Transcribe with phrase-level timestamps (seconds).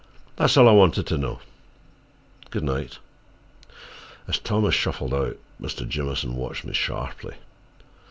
[0.35, 1.41] "That's all I wanted to know.
[2.49, 2.97] Good night."
[4.27, 5.87] As Thomas shuffled out, Mr.
[5.87, 7.35] Jamieson watched me sharply.